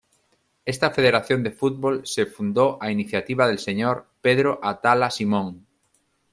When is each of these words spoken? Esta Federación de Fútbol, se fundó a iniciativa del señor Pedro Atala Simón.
Esta 0.65 0.89
Federación 0.89 1.43
de 1.43 1.51
Fútbol, 1.51 2.07
se 2.07 2.25
fundó 2.25 2.79
a 2.81 2.89
iniciativa 2.89 3.47
del 3.47 3.59
señor 3.59 4.07
Pedro 4.19 4.59
Atala 4.63 5.11
Simón. 5.11 5.67